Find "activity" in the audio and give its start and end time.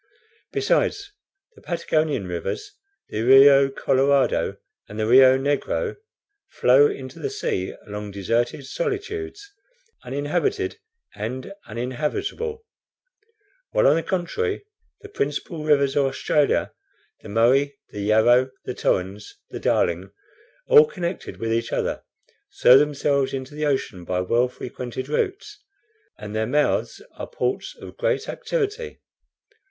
28.27-28.99